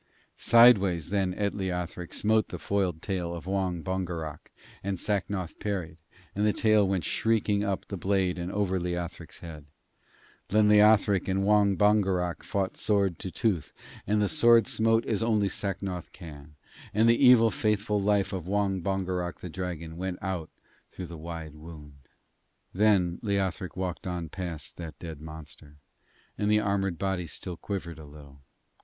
[0.35, 4.49] Sideways then at Leothric smote the foiled tail of Wong Bongerok,
[4.83, 5.97] and Sacnoth parried,
[6.33, 9.65] and the tail went shrieking up the blade and over Leothric's head.
[10.47, 13.73] Then Leothric and Wong Bongerok fought sword to tooth,
[14.07, 16.55] and the sword smote as only Sacnoth can,
[16.95, 20.49] and the evil faithful life of Wong Bongerok the dragon went out
[20.89, 22.07] through the wide wound.
[22.73, 25.75] Then Leothric walked on past that dead monster,
[26.39, 28.41] and the armoured body still quivered a little.